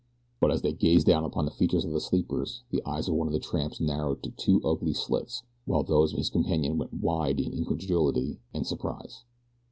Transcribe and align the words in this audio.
But 0.39 0.49
as 0.49 0.63
they 0.63 0.73
gazed 0.73 1.05
down 1.05 1.23
upon 1.25 1.45
the 1.45 1.51
features 1.51 1.85
of 1.85 1.91
the 1.91 2.01
sleepers 2.01 2.63
the 2.71 2.81
eyes 2.87 3.07
of 3.07 3.13
one 3.13 3.27
of 3.27 3.33
the 3.33 3.39
tramps 3.39 3.79
narrowed 3.79 4.23
to 4.23 4.31
two 4.31 4.59
ugly 4.65 4.93
slits 4.93 5.43
while 5.65 5.83
those 5.83 6.11
of 6.11 6.17
his 6.17 6.31
companion 6.31 6.79
went 6.79 6.91
wide 6.95 7.39
in 7.39 7.53
incredulity 7.53 8.39
and 8.51 8.65
surprise. 8.65 9.25